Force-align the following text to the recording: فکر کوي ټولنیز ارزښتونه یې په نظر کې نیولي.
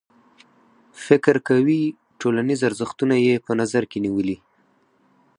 فکر 1.05 1.35
کوي 1.47 1.81
ټولنیز 2.19 2.59
ارزښتونه 2.69 3.15
یې 3.25 3.35
په 3.45 3.51
نظر 3.61 3.83
کې 3.91 3.97
نیولي. 4.05 4.37